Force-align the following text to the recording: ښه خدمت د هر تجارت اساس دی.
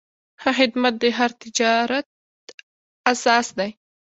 ښه 0.41 0.51
خدمت 0.59 0.93
د 0.99 1.03
هر 1.17 1.31
تجارت 1.43 2.07
اساس 3.11 3.47
دی. 3.57 3.71